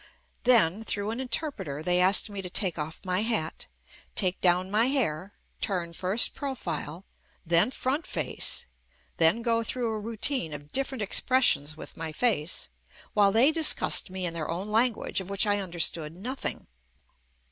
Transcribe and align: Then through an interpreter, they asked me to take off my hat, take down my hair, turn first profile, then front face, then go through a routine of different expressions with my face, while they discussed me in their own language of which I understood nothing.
Then 0.45 0.83
through 0.83 1.11
an 1.11 1.19
interpreter, 1.19 1.83
they 1.83 1.99
asked 1.99 2.27
me 2.27 2.41
to 2.41 2.49
take 2.49 2.79
off 2.79 3.01
my 3.05 3.21
hat, 3.21 3.67
take 4.15 4.41
down 4.41 4.71
my 4.71 4.87
hair, 4.87 5.35
turn 5.61 5.93
first 5.93 6.33
profile, 6.33 7.05
then 7.45 7.69
front 7.69 8.07
face, 8.07 8.65
then 9.17 9.43
go 9.43 9.61
through 9.61 9.89
a 9.93 9.99
routine 9.99 10.53
of 10.55 10.71
different 10.71 11.03
expressions 11.03 11.77
with 11.77 11.95
my 11.97 12.11
face, 12.11 12.69
while 13.13 13.31
they 13.31 13.51
discussed 13.51 14.09
me 14.09 14.25
in 14.25 14.33
their 14.33 14.49
own 14.49 14.69
language 14.69 15.21
of 15.21 15.29
which 15.29 15.45
I 15.45 15.59
understood 15.59 16.15
nothing. 16.15 16.65